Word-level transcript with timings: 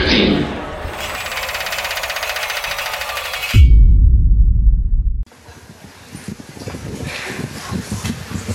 15. 0.00 0.42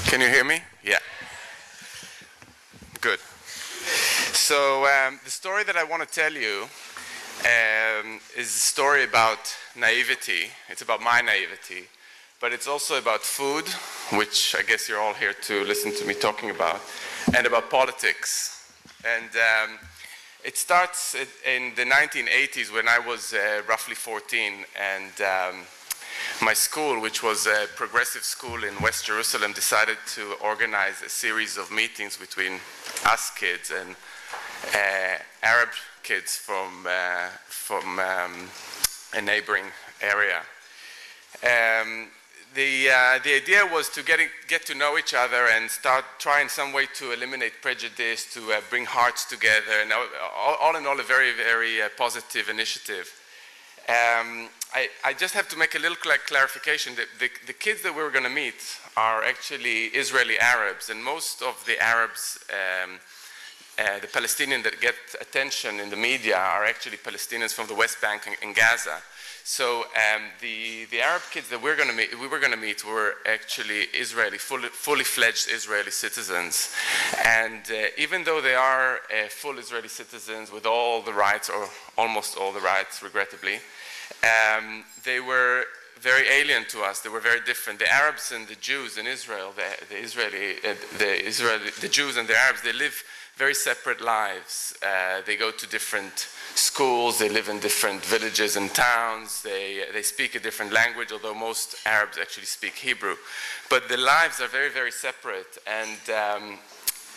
Can 0.05 0.21
you 0.21 0.27
hear 0.27 0.43
me? 0.43 0.59
Yeah. 0.83 0.99
Good. 2.99 3.17
So, 4.33 4.85
um, 4.85 5.19
the 5.23 5.31
story 5.31 5.63
that 5.63 5.75
I 5.75 5.83
want 5.83 6.03
to 6.03 6.07
tell 6.07 6.31
you 6.31 6.67
um, 7.39 8.19
is 8.37 8.45
a 8.45 8.59
story 8.75 9.03
about 9.03 9.39
naivety. 9.75 10.51
It's 10.69 10.83
about 10.83 11.01
my 11.01 11.21
naivety, 11.21 11.87
but 12.39 12.53
it's 12.53 12.67
also 12.67 12.99
about 12.99 13.21
food, 13.21 13.67
which 14.15 14.55
I 14.55 14.61
guess 14.61 14.87
you're 14.87 15.01
all 15.01 15.15
here 15.15 15.33
to 15.33 15.63
listen 15.63 15.91
to 15.95 16.05
me 16.05 16.13
talking 16.13 16.51
about, 16.51 16.81
and 17.35 17.47
about 17.47 17.71
politics. 17.71 18.71
And 19.03 19.31
um, 19.35 19.79
it 20.43 20.57
starts 20.57 21.15
in 21.15 21.73
the 21.75 21.83
1980s 21.83 22.73
when 22.73 22.87
I 22.87 22.99
was 22.99 23.33
uh, 23.33 23.61
roughly 23.67 23.95
14, 23.95 24.65
and 24.79 25.21
um, 25.21 25.61
my 26.41 26.53
school, 26.53 26.99
which 26.99 27.21
was 27.21 27.45
a 27.45 27.67
progressive 27.75 28.23
school 28.23 28.63
in 28.63 28.73
West 28.81 29.05
Jerusalem, 29.05 29.53
decided 29.53 29.97
to 30.15 30.33
organize 30.43 31.01
a 31.03 31.09
series 31.09 31.57
of 31.57 31.71
meetings 31.71 32.17
between 32.17 32.53
us 33.05 33.31
kids 33.35 33.71
and 33.71 33.95
uh, 34.73 35.17
Arab 35.43 35.69
kids 36.03 36.35
from, 36.35 36.87
uh, 36.87 37.27
from 37.47 37.99
um, 37.99 38.49
a 39.13 39.21
neighboring 39.21 39.65
area. 40.01 40.41
Um, 41.43 42.07
the, 42.53 42.89
uh, 42.89 43.19
the 43.23 43.35
idea 43.35 43.65
was 43.65 43.89
to 43.89 44.03
get, 44.03 44.19
get 44.47 44.65
to 44.65 44.75
know 44.75 44.97
each 44.97 45.13
other 45.13 45.47
and 45.47 45.69
start 45.69 46.03
trying 46.19 46.49
some 46.49 46.73
way 46.73 46.85
to 46.95 47.11
eliminate 47.11 47.61
prejudice, 47.61 48.31
to 48.33 48.51
uh, 48.51 48.61
bring 48.69 48.85
hearts 48.85 49.25
together, 49.25 49.79
and 49.81 49.93
all, 49.93 50.07
all, 50.59 50.75
in 50.75 50.85
all, 50.85 50.99
a 50.99 51.03
very, 51.03 51.33
very 51.33 51.81
uh, 51.81 51.87
positive 51.97 52.49
initiative. 52.49 53.09
Um, 53.87 54.49
I, 54.73 54.89
I, 55.03 55.13
just 55.13 55.33
have 55.33 55.49
to 55.49 55.57
make 55.57 55.75
a 55.75 55.79
little 55.79 55.97
cl 56.01 56.15
clarification. 56.27 56.95
The, 56.95 57.05
the, 57.19 57.29
the, 57.47 57.53
kids 57.53 57.81
that 57.81 57.95
we 57.95 58.03
were 58.03 58.11
going 58.11 58.25
to 58.25 58.29
meet 58.29 58.61
are 58.95 59.23
actually 59.23 59.85
Israeli 59.87 60.37
Arabs, 60.39 60.89
and 60.89 61.03
most 61.03 61.41
of 61.41 61.63
the 61.65 61.81
Arabs, 61.81 62.37
um, 62.51 62.99
uh, 63.79 63.99
the 63.99 64.07
Palestinians 64.07 64.63
that 64.63 64.79
get 64.79 64.95
attention 65.19 65.79
in 65.79 65.89
the 65.89 65.95
media, 65.95 66.37
are 66.37 66.65
actually 66.65 66.97
Palestinians 66.97 67.53
from 67.53 67.67
the 67.67 67.75
West 67.75 67.99
Bank 68.01 68.27
and, 68.27 68.35
and 68.43 68.55
Gaza. 68.55 69.01
So 69.43 69.81
um, 69.81 70.23
the, 70.39 70.85
the 70.91 71.01
Arab 71.01 71.23
kids 71.31 71.49
that 71.49 71.61
we're 71.61 71.75
gonna 71.75 71.93
meet, 71.93 72.19
we 72.19 72.27
were 72.27 72.39
going 72.39 72.51
to 72.51 72.57
meet 72.57 72.85
were 72.85 73.15
actually 73.25 73.81
Israeli, 73.93 74.37
fully, 74.37 74.69
fully 74.69 75.03
fledged 75.03 75.49
Israeli 75.49 75.91
citizens. 75.91 76.73
And 77.25 77.61
uh, 77.69 77.87
even 77.97 78.23
though 78.23 78.41
they 78.41 78.55
are 78.55 78.95
uh, 78.95 79.27
full 79.29 79.57
Israeli 79.57 79.87
citizens 79.87 80.51
with 80.51 80.65
all 80.65 81.01
the 81.01 81.13
rights, 81.13 81.49
or 81.49 81.67
almost 81.97 82.37
all 82.37 82.51
the 82.51 82.59
rights, 82.59 83.01
regrettably, 83.01 83.59
um, 84.23 84.83
they 85.03 85.19
were 85.19 85.65
very 85.99 86.27
alien 86.27 86.65
to 86.65 86.81
us. 86.81 86.99
They 87.01 87.09
were 87.09 87.19
very 87.19 87.41
different. 87.41 87.79
The 87.79 87.91
Arabs 87.91 88.31
and 88.31 88.47
the 88.47 88.55
Jews 88.55 88.97
in 88.97 89.05
Israel, 89.05 89.53
the, 89.55 89.85
the 89.87 90.01
Israeli, 90.01 90.55
uh, 90.63 90.75
the 90.97 91.27
Israeli, 91.27 91.69
the 91.79 91.87
Jews 91.87 92.17
and 92.17 92.27
the 92.27 92.37
Arabs, 92.37 92.61
they 92.63 92.73
live 92.73 93.03
very 93.35 93.53
separate 93.53 94.01
lives. 94.01 94.75
Uh, 94.83 95.21
they 95.25 95.35
go 95.35 95.51
to 95.51 95.67
different 95.67 96.27
schools, 96.55 97.17
they 97.17 97.29
live 97.29 97.49
in 97.49 97.59
different 97.59 98.03
villages 98.05 98.55
and 98.55 98.73
towns, 98.73 99.41
they, 99.41 99.85
they 99.93 100.01
speak 100.01 100.35
a 100.35 100.39
different 100.39 100.71
language, 100.71 101.11
although 101.11 101.33
most 101.33 101.75
Arabs 101.85 102.17
actually 102.17 102.45
speak 102.45 102.73
Hebrew. 102.73 103.15
But 103.69 103.87
the 103.87 103.97
lives 103.97 104.41
are 104.41 104.47
very, 104.47 104.69
very 104.69 104.91
separate, 104.91 105.57
and 105.65 105.99
um, 106.09 106.59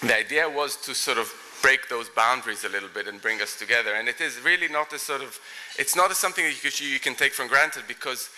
the 0.02 0.16
idea 0.16 0.48
was 0.48 0.76
to 0.86 0.94
sort 0.94 1.18
of 1.18 1.32
break 1.62 1.88
those 1.88 2.10
boundaries 2.10 2.64
a 2.64 2.68
little 2.68 2.90
bit 2.90 3.08
and 3.08 3.22
bring 3.22 3.40
us 3.40 3.58
together. 3.58 3.94
And 3.94 4.06
it 4.06 4.20
is 4.20 4.38
really 4.40 4.68
not 4.68 4.92
a 4.92 4.98
sort 4.98 5.22
of, 5.22 5.38
it's 5.78 5.96
not 5.96 6.10
a 6.10 6.14
something 6.14 6.44
that 6.44 6.62
you, 6.62 6.88
you 6.88 7.00
can 7.00 7.14
take 7.14 7.32
for 7.32 7.48
granted 7.48 7.84
because 7.88 8.28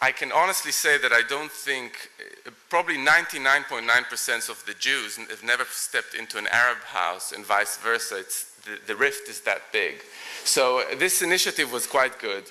I 0.00 0.12
can 0.12 0.30
honestly 0.30 0.70
say 0.70 0.96
that 0.98 1.12
I 1.12 1.22
don't 1.28 1.50
think, 1.50 2.10
uh, 2.46 2.50
probably 2.68 2.96
99.9% 2.96 4.48
of 4.48 4.64
the 4.64 4.74
Jews 4.74 5.16
have 5.16 5.42
never 5.42 5.64
stepped 5.64 6.14
into 6.14 6.38
an 6.38 6.46
Arab 6.48 6.78
house 6.84 7.32
and 7.32 7.44
vice 7.44 7.76
versa. 7.78 8.22
The, 8.64 8.78
the 8.86 8.96
rift 8.96 9.28
is 9.28 9.40
that 9.40 9.62
big. 9.72 9.96
So 10.44 10.84
this 10.98 11.20
initiative 11.22 11.72
was 11.72 11.86
quite 11.86 12.18
good. 12.20 12.44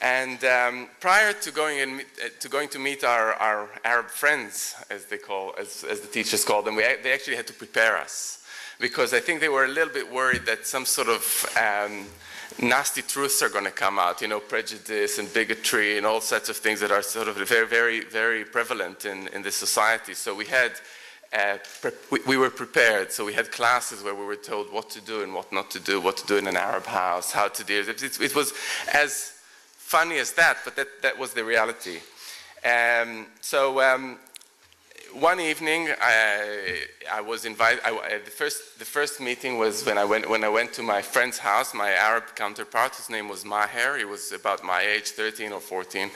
And 0.00 0.42
um, 0.44 0.88
prior 1.00 1.32
to 1.32 1.50
going, 1.50 1.78
in, 1.78 2.00
uh, 2.00 2.28
to 2.40 2.48
going 2.48 2.68
to 2.70 2.78
meet 2.78 3.04
our, 3.04 3.34
our 3.34 3.68
Arab 3.84 4.08
friends, 4.08 4.74
as 4.90 5.06
they 5.06 5.18
call, 5.18 5.54
as, 5.58 5.84
as 5.84 6.00
the 6.00 6.08
teachers 6.08 6.44
call 6.44 6.62
them, 6.62 6.76
we, 6.76 6.82
they 7.02 7.12
actually 7.12 7.36
had 7.36 7.46
to 7.46 7.54
prepare 7.54 7.96
us 7.96 8.45
because 8.78 9.14
I 9.14 9.20
think 9.20 9.40
they 9.40 9.48
were 9.48 9.64
a 9.64 9.68
little 9.68 9.92
bit 9.92 10.10
worried 10.12 10.46
that 10.46 10.66
some 10.66 10.84
sort 10.84 11.08
of 11.08 11.46
um, 11.56 12.06
nasty 12.60 13.02
truths 13.02 13.42
are 13.42 13.48
going 13.48 13.64
to 13.64 13.70
come 13.70 13.98
out, 13.98 14.20
you 14.20 14.28
know, 14.28 14.40
prejudice 14.40 15.18
and 15.18 15.32
bigotry 15.32 15.96
and 15.96 16.06
all 16.06 16.20
sorts 16.20 16.48
of 16.48 16.56
things 16.56 16.80
that 16.80 16.90
are 16.90 17.02
sort 17.02 17.28
of 17.28 17.36
very, 17.36 17.66
very, 17.66 18.04
very 18.04 18.44
prevalent 18.44 19.04
in, 19.04 19.28
in 19.28 19.42
this 19.42 19.56
society. 19.56 20.14
So 20.14 20.34
we 20.34 20.46
had 20.46 20.72
uh, 21.32 21.58
we, 22.10 22.20
we, 22.26 22.36
were 22.36 22.50
prepared. 22.50 23.10
So 23.10 23.24
we 23.24 23.34
had 23.34 23.50
classes 23.50 24.02
where 24.02 24.14
we 24.14 24.24
were 24.24 24.36
told 24.36 24.72
what 24.72 24.88
to 24.90 25.00
do 25.00 25.22
and 25.22 25.34
what 25.34 25.52
not 25.52 25.70
to 25.72 25.80
do, 25.80 26.00
what 26.00 26.16
to 26.18 26.26
do 26.26 26.36
in 26.36 26.46
an 26.46 26.56
Arab 26.56 26.86
house, 26.86 27.32
how 27.32 27.48
to 27.48 27.64
deal. 27.64 27.88
It, 27.88 28.02
it, 28.02 28.20
it 28.20 28.34
was 28.34 28.52
as 28.92 29.32
funny 29.72 30.18
as 30.18 30.32
that, 30.32 30.58
but 30.64 30.76
that, 30.76 30.86
that 31.02 31.18
was 31.18 31.32
the 31.34 31.44
reality. 31.44 31.98
Um, 32.64 33.26
so 33.40 33.80
um, 33.80 34.18
one 35.14 35.40
evening, 35.40 35.88
I, 36.00 36.84
I 37.10 37.20
was 37.20 37.44
invited. 37.44 37.80
I, 37.84 38.18
the, 38.24 38.30
first, 38.30 38.78
the 38.78 38.84
first 38.84 39.20
meeting 39.20 39.58
was 39.58 39.84
when 39.84 39.98
I, 39.98 40.04
went, 40.04 40.28
when 40.28 40.44
I 40.44 40.48
went 40.48 40.72
to 40.74 40.82
my 40.82 41.02
friend's 41.02 41.38
house, 41.38 41.74
my 41.74 41.90
Arab 41.90 42.24
counterpart. 42.34 42.94
His 42.96 43.10
name 43.10 43.28
was 43.28 43.44
Maher. 43.44 43.96
He 43.96 44.04
was 44.04 44.32
about 44.32 44.62
my 44.64 44.80
age, 44.80 45.10
13 45.10 45.52
or 45.52 45.60
14. 45.60 46.10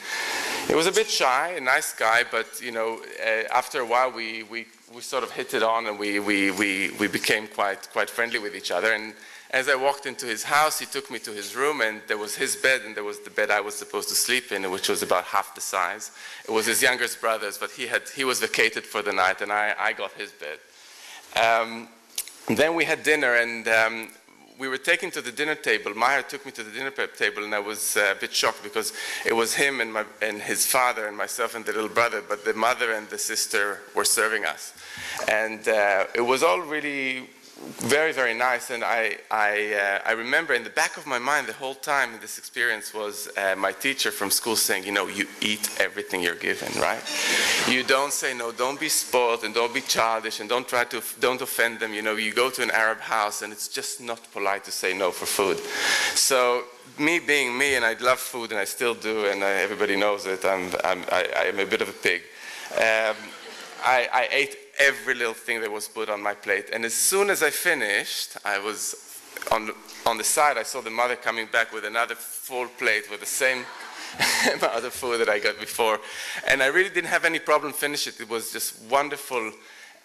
He 0.67 0.75
was 0.75 0.87
a 0.87 0.93
bit 0.93 1.09
shy, 1.09 1.55
a 1.57 1.61
nice 1.61 1.93
guy, 1.93 2.25
but 2.31 2.61
you 2.61 2.73
know, 2.73 3.01
uh, 3.25 3.45
after 3.53 3.81
a 3.81 3.87
while, 3.87 4.11
we, 4.11 4.43
we, 4.45 4.67
we 4.95 5.01
sort 5.01 5.25
of 5.25 5.31
hit 5.31 5.55
it 5.55 5.63
on 5.63 5.87
and 5.87 5.99
we, 5.99 6.21
we, 6.21 6.51
we, 6.51 6.91
we 6.93 7.09
became 7.09 7.47
quite, 7.49 7.91
quite 7.93 8.11
friendly 8.11 8.39
with 8.39 8.55
each 8.55 8.71
other. 8.71 8.93
And 8.93 9.15
as 9.51 9.69
I 9.69 9.75
walked 9.75 10.07
into 10.07 10.27
his 10.27 10.45
house, 10.45 10.79
he 10.79 10.87
took 10.87 11.11
me 11.11 11.19
to 11.21 11.33
his 11.33 11.57
room, 11.57 11.81
and 11.81 12.01
there 12.07 12.19
was 12.19 12.37
his 12.37 12.55
bed, 12.55 12.83
and 12.87 12.95
there 12.95 13.03
was 13.05 13.19
the 13.21 13.31
bed 13.31 13.51
I 13.51 13.61
was 13.61 13.75
supposed 13.75 14.09
to 14.11 14.15
sleep 14.15 14.53
in, 14.53 14.71
which 14.71 14.89
was 14.89 15.03
about 15.03 15.25
half 15.25 15.55
the 15.57 15.61
size. 15.61 16.13
It 16.49 16.53
was 16.53 16.67
his 16.67 16.81
youngest 16.81 17.21
brother's, 17.21 17.59
but 17.59 17.73
he, 17.73 17.89
had, 17.89 18.03
he 18.15 18.25
was 18.25 18.39
vacated 18.39 18.85
for 18.87 19.03
the 19.03 19.13
night, 19.13 19.41
and 19.41 19.51
I, 19.51 19.75
I 19.79 19.93
got 19.93 20.13
his 20.13 20.31
bed. 20.31 20.59
Um, 21.43 21.89
then 22.47 22.77
we 22.77 22.85
had 22.85 23.03
dinner, 23.03 23.35
and 23.35 23.67
um, 23.67 24.11
we 24.57 24.69
were 24.69 24.79
taken 24.79 25.11
to 25.11 25.21
the 25.21 25.33
dinner 25.33 25.57
table. 25.57 25.95
Maher 25.95 26.23
took 26.23 26.47
me 26.47 26.53
to 26.53 26.63
the 26.63 26.71
dinner 26.71 26.91
table, 26.91 27.43
and 27.43 27.53
I 27.53 27.59
was 27.59 27.97
uh, 27.97 28.15
a 28.17 28.21
bit 28.21 28.33
shocked 28.33 28.63
because 28.63 28.93
it 29.27 29.33
was 29.33 29.55
him 29.55 29.81
and, 29.81 29.93
my, 29.93 30.05
and 30.23 30.41
his 30.41 30.65
father 30.65 31.09
and 31.09 31.17
myself 31.17 31.57
and 31.57 31.65
the 31.65 31.73
little 31.73 31.89
brother, 31.89 32.23
but 32.29 32.45
the 32.45 32.55
mother 32.55 32.93
and 32.93 33.09
the 33.09 33.19
sister 33.19 33.81
were 33.97 34.05
serving 34.05 34.45
us. 34.45 34.75
And 35.29 35.67
uh, 35.67 36.05
it 36.15 36.21
was 36.21 36.45
all 36.45 36.61
really 36.61 37.31
very, 37.61 38.13
very 38.13 38.35
nice. 38.35 38.71
And 38.71 38.83
I, 38.83 39.17
I, 39.31 39.75
uh, 39.75 40.09
I 40.09 40.13
remember 40.13 40.55
in 40.55 40.65
the 40.65 40.71
back 40.71 40.97
of 40.97 41.07
my 41.07 41.19
mind 41.19 41.47
the 41.47 41.53
whole 41.53 41.75
time 41.75 42.11
this 42.21 42.39
experience 42.39 42.95
was 42.95 43.29
uh, 43.37 43.55
my 43.57 43.73
teacher 43.73 44.11
from 44.11 44.31
school 44.31 44.57
saying, 44.57 44.85
you 44.85 44.93
know, 44.93 45.09
you 45.09 45.27
eat 45.41 45.69
everything 45.79 46.23
you're 46.23 46.35
given, 46.35 46.73
right? 46.81 47.03
You 47.69 47.83
don't 47.83 48.13
say 48.13 48.35
no, 48.35 48.53
don't 48.53 48.81
be 48.81 48.89
spoiled 48.89 49.45
and 49.45 49.55
don't 49.55 49.75
be 49.75 49.83
childish 49.83 50.41
and 50.41 50.49
don't 50.49 50.67
try 50.67 50.85
to, 50.85 51.03
don't 51.21 51.41
offend 51.41 51.81
them. 51.81 51.93
You 51.93 52.03
know, 52.03 52.17
you 52.17 52.33
go 52.33 52.51
to 52.51 52.63
an 52.63 52.71
Arab 52.71 53.01
house 53.01 53.43
and 53.43 53.53
it's 53.53 53.69
just 53.69 54.01
not 54.01 54.21
polite 54.33 54.65
to 54.65 54.73
say 54.73 54.97
no 54.97 55.11
for 55.11 55.27
food. 55.27 55.59
So 56.17 56.65
me 56.99 57.19
being 57.19 57.57
me, 57.57 57.77
and 57.77 57.85
I 57.85 57.95
love 57.95 58.19
food 58.19 58.51
and 58.51 58.61
I 58.61 58.65
still 58.65 58.95
do, 58.95 59.27
and 59.27 59.43
I, 59.45 59.51
everybody 59.53 59.97
knows 59.97 60.27
it, 60.27 60.45
I'm, 60.45 60.71
I'm, 60.85 61.05
I, 61.11 61.47
am 61.47 61.59
a 61.59 61.67
bit 61.67 61.83
of 61.83 61.89
a 61.89 61.93
pig. 61.93 62.23
Um, 62.77 63.17
I, 63.83 64.09
I 64.13 64.29
ate 64.31 64.57
every 64.81 65.15
little 65.15 65.35
thing 65.35 65.61
that 65.61 65.71
was 65.71 65.87
put 65.87 66.09
on 66.09 66.23
my 66.23 66.35
plate. 66.35 66.71
And 66.73 66.85
as 66.85 66.95
soon 66.95 67.31
as 67.31 67.43
I 67.43 67.51
finished, 67.51 68.37
I 68.45 68.59
was 68.59 68.95
on, 69.53 69.71
on 70.07 70.19
the 70.19 70.25
side, 70.25 70.57
I 70.59 70.63
saw 70.63 70.81
the 70.81 70.91
mother 70.91 71.17
coming 71.17 71.47
back 71.47 71.73
with 71.73 71.85
another 71.85 72.15
full 72.15 72.67
plate 72.67 73.11
with 73.11 73.21
the 73.21 73.27
same 73.27 73.65
amount 74.55 74.85
of 74.85 74.93
food 74.93 75.21
that 75.21 75.29
I 75.29 75.39
got 75.39 75.61
before. 75.61 76.01
And 76.49 76.63
I 76.63 76.67
really 76.67 76.89
didn't 76.91 77.11
have 77.11 77.25
any 77.25 77.39
problem 77.39 77.73
finishing 77.73 78.15
it. 78.15 78.23
It 78.23 78.29
was 78.29 78.53
just 78.53 78.81
wonderful 78.91 79.53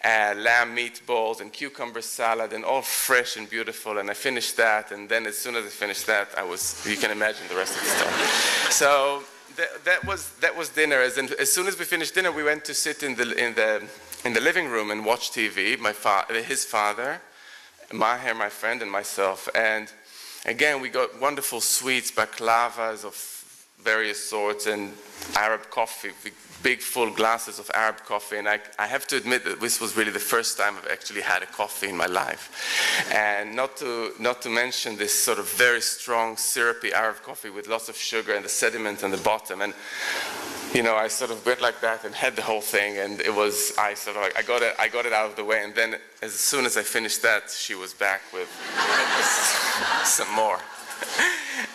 uh, 0.04 0.34
lamb 0.36 0.76
meatballs 0.76 1.40
and 1.40 1.52
cucumber 1.52 2.02
salad 2.02 2.52
and 2.52 2.64
all 2.64 2.82
fresh 2.82 3.36
and 3.36 3.48
beautiful. 3.48 3.98
And 3.98 4.10
I 4.10 4.14
finished 4.14 4.56
that. 4.58 4.92
And 4.92 5.08
then 5.08 5.26
as 5.26 5.36
soon 5.38 5.56
as 5.56 5.64
I 5.64 5.68
finished 5.68 6.06
that, 6.06 6.28
I 6.36 6.44
was, 6.44 6.86
you 6.88 6.96
can 6.96 7.10
imagine 7.10 7.48
the 7.48 7.56
rest 7.56 7.76
of 7.76 7.82
the 7.82 7.88
story. 7.88 8.70
So 8.70 9.22
that, 9.56 9.84
that, 9.84 10.04
was, 10.04 10.30
that 10.40 10.56
was 10.56 10.68
dinner. 10.68 10.96
As, 10.96 11.18
in, 11.18 11.28
as 11.38 11.52
soon 11.52 11.66
as 11.66 11.78
we 11.78 11.84
finished 11.84 12.14
dinner, 12.14 12.30
we 12.30 12.44
went 12.44 12.64
to 12.66 12.74
sit 12.74 13.02
in 13.02 13.14
the, 13.16 13.32
in 13.42 13.54
the 13.54 13.82
in 14.26 14.32
the 14.32 14.40
living 14.40 14.68
room 14.68 14.90
and 14.90 15.04
watch 15.04 15.30
TV, 15.30 15.78
my 15.78 15.92
fa- 15.92 16.26
his 16.28 16.64
father, 16.64 17.20
Maher, 17.92 18.34
my 18.34 18.48
friend, 18.48 18.82
and 18.82 18.90
myself. 18.90 19.48
And 19.54 19.90
again, 20.44 20.80
we 20.80 20.88
got 20.88 21.20
wonderful 21.20 21.60
sweets, 21.60 22.10
baklavas 22.10 23.04
of 23.04 23.14
various 23.80 24.28
sorts, 24.28 24.66
and 24.66 24.92
Arab 25.36 25.70
coffee, 25.70 26.10
big 26.64 26.80
full 26.80 27.10
glasses 27.12 27.60
of 27.60 27.70
Arab 27.72 27.98
coffee. 28.04 28.38
And 28.38 28.48
I, 28.48 28.58
I 28.80 28.88
have 28.88 29.06
to 29.08 29.16
admit 29.16 29.44
that 29.44 29.60
this 29.60 29.80
was 29.80 29.96
really 29.96 30.10
the 30.10 30.18
first 30.18 30.58
time 30.58 30.74
I've 30.76 30.90
actually 30.90 31.20
had 31.20 31.44
a 31.44 31.46
coffee 31.46 31.88
in 31.88 31.96
my 31.96 32.06
life. 32.06 32.50
And 33.12 33.54
not 33.54 33.76
to, 33.76 34.12
not 34.18 34.42
to 34.42 34.50
mention 34.50 34.96
this 34.96 35.14
sort 35.14 35.38
of 35.38 35.48
very 35.50 35.80
strong 35.80 36.36
syrupy 36.36 36.92
Arab 36.92 37.22
coffee 37.22 37.50
with 37.50 37.68
lots 37.68 37.88
of 37.88 37.96
sugar 37.96 38.34
and 38.34 38.44
the 38.44 38.48
sediment 38.48 39.04
on 39.04 39.12
the 39.12 39.18
bottom. 39.18 39.60
And 39.60 39.72
you 40.76 40.82
know, 40.82 40.94
I 40.94 41.08
sort 41.08 41.30
of 41.30 41.46
went 41.46 41.62
like 41.62 41.80
that 41.80 42.04
and 42.04 42.14
had 42.14 42.36
the 42.36 42.42
whole 42.42 42.60
thing, 42.60 42.98
and 42.98 43.18
it 43.22 43.34
was 43.34 43.72
I 43.78 43.94
sort 43.94 44.16
of 44.16 44.22
like 44.22 44.36
I 44.36 44.42
got 44.42 44.60
it, 44.60 44.74
I 44.78 44.88
got 44.88 45.06
it 45.06 45.12
out 45.14 45.30
of 45.30 45.34
the 45.34 45.42
way, 45.42 45.64
and 45.64 45.74
then 45.74 45.96
as 46.20 46.34
soon 46.34 46.66
as 46.66 46.76
I 46.76 46.82
finished 46.82 47.22
that, 47.22 47.48
she 47.50 47.74
was 47.74 47.94
back 47.94 48.20
with 48.30 48.50
some 50.04 50.30
more. 50.34 50.58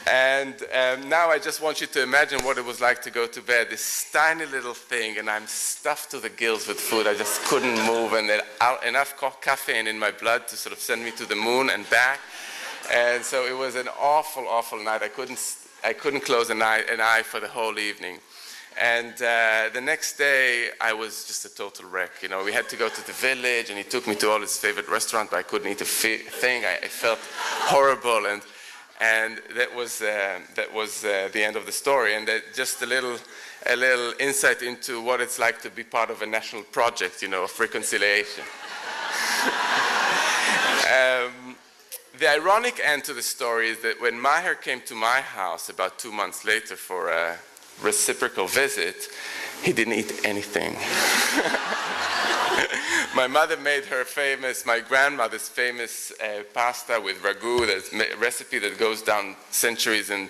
and 0.08 0.54
um, 0.54 1.10
now 1.10 1.32
I 1.32 1.40
just 1.40 1.64
want 1.64 1.82
you 1.82 1.88
to 1.88 2.04
imagine 2.04 2.42
what 2.46 2.60
it 2.60 2.66
was 2.66 2.80
like 2.80 3.02
to 3.02 3.10
go 3.10 3.26
to 3.26 3.42
bed. 3.42 3.72
This 3.72 4.08
tiny 4.14 4.46
little 4.46 4.76
thing, 4.76 5.18
and 5.18 5.28
I'm 5.32 5.48
stuffed 5.48 6.12
to 6.12 6.20
the 6.20 6.30
gills 6.30 6.68
with 6.68 6.80
food. 6.80 7.08
I 7.08 7.16
just 7.16 7.42
couldn't 7.46 7.84
move, 7.88 8.14
and 8.14 8.30
then 8.30 8.42
enough 8.88 9.20
caffeine 9.42 9.88
in 9.88 9.98
my 9.98 10.12
blood 10.12 10.48
to 10.50 10.56
sort 10.56 10.74
of 10.74 10.80
send 10.80 11.04
me 11.04 11.10
to 11.14 11.26
the 11.26 11.36
moon 11.36 11.72
and 11.72 11.90
back. 11.90 12.20
And 12.94 13.24
so 13.24 13.48
it 13.48 13.58
was 13.58 13.74
an 13.74 13.88
awful, 14.00 14.48
awful 14.48 14.84
night. 14.84 15.02
I 15.02 15.08
couldn't, 15.08 15.40
I 15.84 15.94
couldn't 15.94 16.22
close 16.22 16.52
an 16.52 16.62
eye, 16.62 16.84
an 16.88 17.02
eye 17.02 17.24
for 17.24 17.40
the 17.40 17.48
whole 17.48 17.80
evening. 17.80 18.20
And 18.80 19.14
uh, 19.22 19.70
the 19.74 19.82
next 19.82 20.18
day, 20.18 20.70
I 20.80 20.94
was 20.94 21.26
just 21.26 21.46
a 21.46 21.54
total 21.54 21.90
wreck. 21.90 22.12
You 22.22 22.30
know, 22.30 22.44
we 22.44 22.54
had 22.54 22.70
to 22.70 22.78
go 22.78 22.88
to 22.90 23.06
the 23.06 23.12
village, 23.14 23.70
and 23.70 23.78
he 23.78 23.84
took 23.84 24.08
me 24.08 24.16
to 24.16 24.32
all 24.32 24.40
his 24.40 24.58
favorite 24.58 24.88
restaurants, 24.88 25.32
but 25.32 25.38
I 25.38 25.44
couldn't 25.44 25.70
eat 25.70 25.82
a 25.82 25.86
thing. 25.86 26.64
I, 26.66 26.78
I 26.84 26.88
felt 26.88 27.20
horrible, 27.70 28.26
and 28.28 28.42
and 29.02 29.42
that 29.56 29.76
was 29.76 30.02
uh, 30.02 30.40
that 30.56 30.74
was 30.74 31.04
uh, 31.04 31.30
the 31.34 31.44
end 31.44 31.56
of 31.56 31.66
the 31.66 31.72
story. 31.72 32.16
And 32.16 32.30
just 32.56 32.82
a 32.82 32.86
little 32.86 33.18
a 33.68 33.76
little 33.76 34.14
insight 34.20 34.62
into 34.62 35.02
what 35.02 35.22
it's 35.22 35.38
like 35.38 35.62
to 35.62 35.70
be 35.70 35.84
part 35.84 36.10
of 36.10 36.22
a 36.22 36.26
national 36.26 36.64
project, 36.64 37.22
you 37.22 37.28
know, 37.28 37.44
of 37.44 37.60
reconciliation. 37.60 38.44
um, 40.86 41.56
the 42.18 42.30
ironic 42.30 42.80
end 42.84 43.04
to 43.04 43.14
the 43.14 43.22
story 43.22 43.70
is 43.70 43.82
that 43.82 44.02
when 44.02 44.20
Maher 44.20 44.56
came 44.56 44.82
to 44.82 44.96
my 44.96 45.22
house 45.22 45.70
about 45.70 46.00
two 46.00 46.12
months 46.12 46.46
later 46.46 46.76
for 46.76 47.10
a 47.10 47.38
reciprocal 47.82 48.48
visit, 48.48 49.10
he 49.62 49.74
didn't 49.74 49.94
eat 49.94 50.22
anything. 50.24 50.74
my 53.16 53.28
mother 53.28 53.58
made 53.58 53.86
her 53.86 54.04
famous, 54.06 54.66
my 54.66 54.80
grandmother's 54.80 55.48
famous 55.48 56.12
uh, 56.22 56.44
pasta 56.54 57.00
with 57.04 57.22
ragu, 57.22 57.68
a 57.68 58.18
recipe 58.18 58.60
that 58.60 58.78
goes 58.78 59.02
down 59.02 59.36
centuries 59.50 60.10
in, 60.10 60.30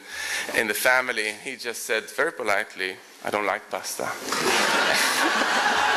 in 0.57 0.68
the 0.68 0.74
family. 0.74 1.33
He 1.44 1.56
just 1.56 1.83
said 1.83 2.06
very 2.06 2.31
politely, 2.31 2.95
I 3.24 3.30
don't 3.30 3.45
like 3.45 3.69
pasta. 3.69 4.12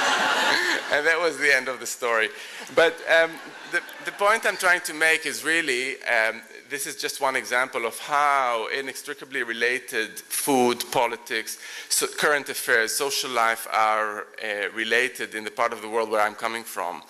and 0.94 1.06
that 1.10 1.20
was 1.20 1.38
the 1.38 1.54
end 1.54 1.68
of 1.68 1.80
the 1.80 1.86
story. 1.86 2.28
But 2.74 2.94
um, 3.10 3.32
the, 3.72 3.80
the 4.04 4.12
point 4.12 4.46
I'm 4.46 4.56
trying 4.56 4.80
to 4.82 4.94
make 4.94 5.26
is 5.26 5.44
really 5.44 6.02
um, 6.04 6.40
this 6.70 6.86
is 6.86 6.96
just 6.96 7.20
one 7.20 7.36
example 7.36 7.86
of 7.86 7.98
how 7.98 8.68
inextricably 8.76 9.42
related 9.42 10.18
food, 10.18 10.82
politics, 10.90 11.58
so 11.88 12.06
current 12.06 12.48
affairs, 12.48 12.92
social 12.94 13.30
life 13.30 13.68
are 13.70 14.26
uh, 14.42 14.70
related 14.74 15.34
in 15.34 15.44
the 15.44 15.50
part 15.50 15.72
of 15.72 15.82
the 15.82 15.88
world 15.88 16.10
where 16.10 16.20
I'm 16.20 16.34
coming 16.34 16.64
from. 16.64 17.02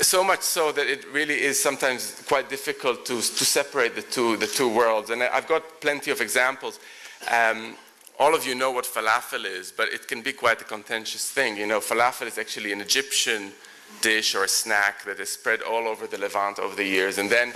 So 0.00 0.22
much 0.24 0.42
so 0.42 0.72
that 0.72 0.86
it 0.86 1.04
really 1.12 1.42
is 1.42 1.62
sometimes 1.62 2.22
quite 2.26 2.48
difficult 2.48 3.04
to, 3.06 3.16
to 3.16 3.44
separate 3.44 3.94
the 3.94 4.02
two, 4.02 4.36
the 4.36 4.46
two 4.46 4.68
worlds. 4.68 5.10
And 5.10 5.22
I've 5.22 5.48
got 5.48 5.80
plenty 5.80 6.10
of 6.10 6.20
examples. 6.20 6.78
Um, 7.30 7.76
all 8.18 8.34
of 8.34 8.46
you 8.46 8.54
know 8.54 8.70
what 8.70 8.84
falafel 8.84 9.44
is, 9.44 9.72
but 9.72 9.88
it 9.88 10.06
can 10.06 10.22
be 10.22 10.32
quite 10.32 10.60
a 10.60 10.64
contentious 10.64 11.30
thing. 11.30 11.56
You 11.56 11.66
know, 11.66 11.80
falafel 11.80 12.26
is 12.26 12.38
actually 12.38 12.72
an 12.72 12.80
Egyptian 12.80 13.52
dish 14.00 14.34
or 14.34 14.44
a 14.44 14.48
snack 14.48 15.04
that 15.04 15.18
is 15.20 15.30
spread 15.30 15.62
all 15.62 15.88
over 15.88 16.06
the 16.06 16.18
Levant 16.18 16.58
over 16.58 16.74
the 16.76 16.84
years. 16.84 17.18
And 17.18 17.28
then 17.30 17.52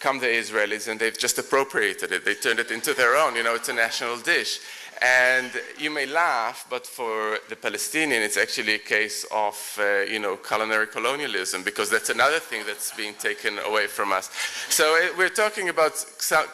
come 0.00 0.18
the 0.18 0.26
Israelis 0.26 0.88
and 0.88 0.98
they've 0.98 1.16
just 1.16 1.38
appropriated 1.38 2.10
it. 2.10 2.24
They 2.24 2.34
turned 2.34 2.58
it 2.58 2.70
into 2.70 2.94
their 2.94 3.16
own. 3.16 3.36
You 3.36 3.44
know, 3.44 3.54
it's 3.54 3.68
a 3.68 3.72
national 3.72 4.18
dish. 4.18 4.58
And 5.00 5.50
you 5.78 5.90
may 5.90 6.06
laugh, 6.06 6.66
but 6.68 6.86
for 6.86 7.38
the 7.48 7.56
Palestinian, 7.56 8.22
it's 8.22 8.36
actually 8.36 8.74
a 8.74 8.78
case 8.78 9.24
of, 9.32 9.78
uh, 9.80 10.02
you 10.02 10.20
know, 10.20 10.36
culinary 10.36 10.86
colonialism, 10.86 11.64
because 11.64 11.90
that's 11.90 12.10
another 12.10 12.38
thing 12.38 12.62
that's 12.66 12.94
being 12.96 13.14
taken 13.14 13.58
away 13.60 13.88
from 13.88 14.12
us. 14.12 14.30
So 14.68 14.84
uh, 14.96 15.08
we're 15.18 15.28
talking 15.28 15.70
about 15.70 15.92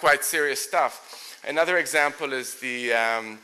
quite 0.01 0.25
serious 0.25 0.63
stuff. 0.63 1.28
Another 1.47 1.79
example 1.79 2.33
is 2.33 2.55
the, 2.57 2.93
um, 2.93 3.39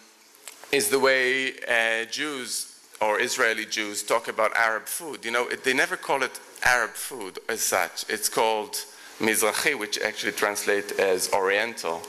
is 0.72 0.88
the 0.88 0.98
way 0.98 1.52
uh, 1.68 2.04
Jews 2.10 2.78
or 3.00 3.20
Israeli 3.20 3.66
Jews 3.66 4.02
talk 4.02 4.28
about 4.28 4.54
Arab 4.56 4.86
food. 4.86 5.24
You 5.24 5.30
know, 5.30 5.48
it, 5.48 5.64
they 5.64 5.74
never 5.74 5.96
call 5.96 6.22
it 6.22 6.38
Arab 6.62 6.90
food 6.90 7.38
as 7.48 7.60
such. 7.60 8.04
It's 8.08 8.28
called 8.28 8.76
Mizrahi, 9.20 9.78
which 9.78 9.98
actually 10.00 10.32
translates 10.32 10.92
as 10.92 11.32
Oriental. 11.32 12.02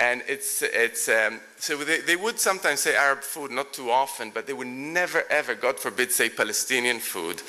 And 0.00 0.22
it's, 0.26 0.62
it's 0.62 1.08
um, 1.08 1.40
so 1.58 1.76
they, 1.76 2.00
they, 2.00 2.16
would 2.16 2.38
sometimes 2.38 2.80
say 2.80 2.94
Arab 2.96 3.22
food, 3.22 3.50
not 3.50 3.72
too 3.72 3.90
often, 3.90 4.30
but 4.30 4.46
they 4.46 4.52
would 4.52 4.68
never, 4.68 5.24
ever, 5.28 5.54
God 5.54 5.78
forbid, 5.78 6.10
say 6.12 6.30
Palestinian 6.30 7.00
food. 7.00 7.42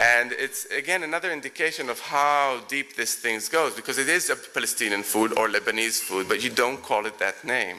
And 0.00 0.32
it's, 0.32 0.64
again, 0.66 1.02
another 1.02 1.32
indication 1.32 1.90
of 1.90 2.00
how 2.00 2.60
deep 2.68 2.96
this 2.96 3.16
thing 3.16 3.40
goes, 3.50 3.74
because 3.74 3.98
it 3.98 4.08
is 4.08 4.30
a 4.30 4.36
Palestinian 4.36 5.02
food 5.02 5.36
or 5.36 5.48
Lebanese 5.48 6.00
food, 6.00 6.28
but 6.28 6.42
you 6.42 6.50
don't 6.50 6.82
call 6.82 7.04
it 7.06 7.18
that 7.18 7.44
name. 7.44 7.78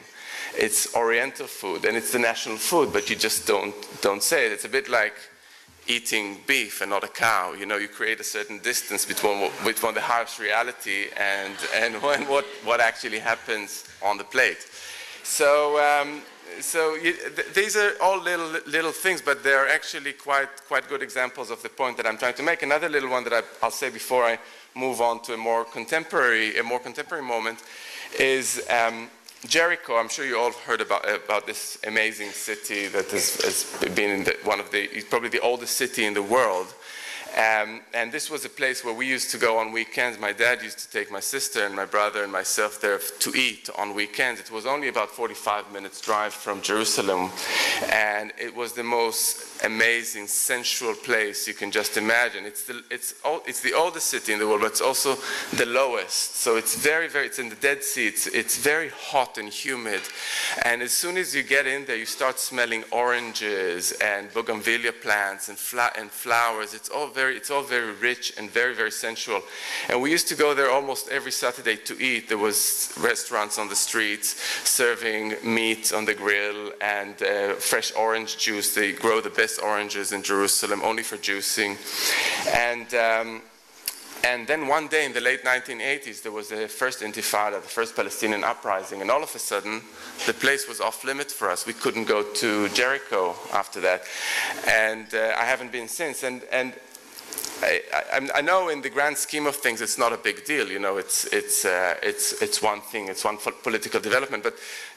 It's 0.56 0.94
Oriental 0.94 1.46
food, 1.46 1.84
and 1.84 1.96
it's 1.96 2.12
the 2.12 2.18
national 2.18 2.58
food, 2.58 2.92
but 2.92 3.08
you 3.08 3.16
just 3.16 3.46
don't, 3.46 3.74
don't 4.02 4.22
say 4.22 4.46
it. 4.46 4.52
It's 4.52 4.64
a 4.64 4.68
bit 4.68 4.88
like 4.88 5.14
eating 5.86 6.38
beef 6.46 6.80
and 6.80 6.90
not 6.90 7.04
a 7.04 7.08
cow. 7.08 7.52
You 7.52 7.66
know, 7.66 7.76
you 7.76 7.88
create 7.88 8.20
a 8.20 8.24
certain 8.24 8.58
distance 8.58 9.04
between, 9.04 9.50
between 9.64 9.94
the 9.94 10.00
harsh 10.00 10.38
reality 10.38 11.06
and, 11.16 11.54
and 11.74 11.94
when, 12.02 12.26
what, 12.28 12.44
what 12.64 12.80
actually 12.80 13.18
happens 13.18 13.84
on 14.02 14.18
the 14.18 14.24
plate. 14.24 14.66
So, 15.22 15.78
um, 15.78 16.22
so 16.60 16.94
you, 16.94 17.12
th 17.12 17.54
these 17.54 17.76
are 17.76 17.92
all 18.00 18.20
little, 18.20 18.50
little 18.66 18.92
things, 18.92 19.22
but 19.22 19.42
they're 19.42 19.68
actually 19.68 20.12
quite, 20.12 20.50
quite 20.66 20.88
good 20.88 21.02
examples 21.02 21.50
of 21.50 21.62
the 21.62 21.68
point 21.68 21.96
that 21.96 22.06
I'm 22.06 22.18
trying 22.18 22.34
to 22.34 22.42
make. 22.42 22.62
Another 22.62 22.88
little 22.88 23.10
one 23.10 23.24
that 23.24 23.32
I, 23.32 23.42
I'll 23.62 23.70
say 23.70 23.90
before 23.90 24.24
I 24.24 24.38
move 24.74 25.00
on 25.00 25.22
to 25.22 25.34
a 25.34 25.36
more 25.36 25.64
contemporary, 25.64 26.58
a 26.58 26.62
more 26.62 26.80
contemporary 26.80 27.24
moment 27.24 27.62
is 28.18 28.60
um, 28.68 29.08
Jericho, 29.46 29.96
I'm 29.96 30.10
sure 30.10 30.26
you 30.26 30.38
all 30.38 30.52
have 30.52 30.60
heard 30.60 30.80
about, 30.82 31.08
about 31.08 31.46
this 31.46 31.78
amazing 31.86 32.30
city 32.30 32.88
that 32.88 33.10
has, 33.10 33.40
has 33.42 33.94
been 33.94 34.24
the, 34.24 34.36
one 34.44 34.60
of 34.60 34.70
the, 34.70 34.86
probably 35.08 35.30
the 35.30 35.40
oldest 35.40 35.76
city 35.76 36.04
in 36.04 36.12
the 36.12 36.22
world. 36.22 36.74
Um, 37.36 37.82
and 37.94 38.10
this 38.10 38.28
was 38.28 38.44
a 38.44 38.48
place 38.48 38.84
where 38.84 38.94
we 38.94 39.06
used 39.06 39.30
to 39.30 39.38
go 39.38 39.58
on 39.58 39.70
weekends. 39.70 40.18
My 40.18 40.32
dad 40.32 40.62
used 40.62 40.78
to 40.80 40.90
take 40.90 41.12
my 41.12 41.20
sister 41.20 41.64
and 41.64 41.76
my 41.76 41.84
brother 41.84 42.24
and 42.24 42.32
myself 42.32 42.80
there 42.80 42.98
to 42.98 43.34
eat 43.36 43.70
on 43.78 43.94
weekends. 43.94 44.40
It 44.40 44.50
was 44.50 44.66
only 44.66 44.88
about 44.88 45.10
45 45.10 45.72
minutes 45.72 46.00
drive 46.00 46.34
from 46.34 46.60
Jerusalem. 46.60 47.30
And 47.92 48.32
it 48.36 48.54
was 48.54 48.72
the 48.72 48.82
most 48.82 49.64
amazing, 49.64 50.26
sensual 50.26 50.94
place 50.94 51.46
you 51.46 51.54
can 51.54 51.70
just 51.70 51.96
imagine. 51.96 52.46
It's 52.46 52.64
the, 52.64 52.82
it's, 52.90 53.14
all, 53.24 53.42
it's 53.46 53.60
the 53.60 53.74
oldest 53.74 54.06
city 54.06 54.32
in 54.32 54.40
the 54.40 54.48
world, 54.48 54.62
but 54.62 54.72
it's 54.72 54.80
also 54.80 55.16
the 55.56 55.66
lowest. 55.66 56.36
So 56.36 56.56
it's 56.56 56.74
very, 56.74 57.08
very, 57.08 57.26
it's 57.26 57.38
in 57.38 57.48
the 57.48 57.56
Dead 57.56 57.84
Sea. 57.84 58.08
It's, 58.08 58.26
it's 58.26 58.58
very 58.58 58.88
hot 58.88 59.38
and 59.38 59.48
humid. 59.48 60.00
And 60.64 60.82
as 60.82 60.92
soon 60.92 61.16
as 61.16 61.34
you 61.34 61.44
get 61.44 61.66
in 61.66 61.84
there, 61.84 61.96
you 61.96 62.06
start 62.06 62.40
smelling 62.40 62.82
oranges 62.90 63.92
and 64.02 64.32
bougainvillea 64.32 64.92
plants 65.00 65.48
and, 65.48 65.56
fla- 65.56 65.92
and 65.96 66.10
flowers. 66.10 66.74
It's 66.74 66.88
all, 66.88 67.06
very, 67.08 67.19
it's 67.28 67.50
all 67.50 67.62
very 67.62 67.92
rich 67.92 68.32
and 68.38 68.50
very, 68.50 68.74
very 68.74 68.90
sensual. 68.90 69.42
And 69.88 70.00
we 70.00 70.10
used 70.10 70.28
to 70.28 70.34
go 70.34 70.54
there 70.54 70.70
almost 70.70 71.08
every 71.08 71.32
Saturday 71.32 71.76
to 71.76 72.00
eat. 72.00 72.28
There 72.28 72.38
was 72.38 72.94
restaurants 72.98 73.58
on 73.58 73.68
the 73.68 73.76
streets 73.76 74.40
serving 74.64 75.34
meat 75.44 75.92
on 75.92 76.04
the 76.04 76.14
grill 76.14 76.72
and 76.80 77.20
uh, 77.22 77.54
fresh 77.54 77.92
orange 77.94 78.38
juice. 78.38 78.74
They 78.74 78.92
grow 78.92 79.20
the 79.20 79.30
best 79.30 79.60
oranges 79.60 80.12
in 80.12 80.22
Jerusalem, 80.22 80.80
only 80.82 81.02
for 81.02 81.16
juicing. 81.16 81.76
And, 82.54 82.94
um, 82.94 83.42
and 84.22 84.46
then 84.46 84.66
one 84.66 84.88
day 84.88 85.06
in 85.06 85.12
the 85.12 85.20
late 85.20 85.44
1980s, 85.44 86.22
there 86.22 86.32
was 86.32 86.48
the 86.48 86.68
first 86.68 87.00
intifada, 87.00 87.60
the 87.62 87.68
first 87.68 87.96
Palestinian 87.96 88.44
uprising, 88.44 89.00
and 89.00 89.10
all 89.10 89.22
of 89.22 89.34
a 89.34 89.38
sudden, 89.38 89.80
the 90.26 90.34
place 90.34 90.68
was 90.68 90.80
off 90.80 91.04
limits 91.04 91.32
for 91.32 91.50
us. 91.50 91.66
We 91.66 91.72
couldn't 91.72 92.04
go 92.04 92.22
to 92.22 92.68
Jericho 92.70 93.34
after 93.52 93.80
that. 93.80 94.02
And 94.66 95.14
uh, 95.14 95.34
I 95.38 95.44
haven't 95.44 95.72
been 95.72 95.88
since. 95.88 96.22
And, 96.22 96.42
and 96.52 96.74
I, 97.62 97.82
I, 97.92 98.28
I, 98.36 98.40
know 98.40 98.68
in 98.68 98.80
the 98.80 98.90
grand 98.90 99.16
scheme 99.16 99.46
of 99.46 99.56
things 99.56 99.80
it's 99.80 99.98
not 99.98 100.12
a 100.12 100.16
big 100.16 100.44
deal, 100.44 100.68
you 100.68 100.78
know, 100.78 100.96
it's, 100.96 101.24
it's, 101.26 101.64
uh, 101.64 101.94
it's, 102.02 102.40
it's 102.40 102.62
one 102.62 102.80
thing, 102.80 103.08
it's 103.08 103.24
one 103.24 103.36
political 103.62 104.00
development, 104.00 104.42
but 104.42 104.54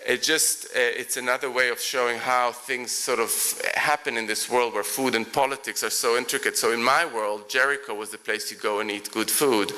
it 0.07 0.21
just, 0.21 0.65
uh, 0.67 0.69
it's 0.73 1.17
another 1.17 1.51
way 1.51 1.69
of 1.69 1.79
showing 1.79 2.17
how 2.19 2.51
things 2.51 2.91
sort 2.91 3.19
of 3.19 3.31
happen 3.75 4.17
in 4.17 4.27
this 4.27 4.49
world 4.49 4.73
where 4.73 4.83
food 4.83 5.15
and 5.15 5.31
politics 5.31 5.83
are 5.83 5.89
so 5.89 6.17
intricate. 6.17 6.57
So 6.57 6.71
in 6.71 6.81
my 6.81 7.05
world, 7.05 7.49
Jericho 7.49 7.93
was 7.93 8.11
the 8.11 8.17
place 8.17 8.51
you 8.51 8.57
go 8.57 8.79
and 8.79 8.89
eat 8.89 9.11
good 9.11 9.29
food 9.29 9.71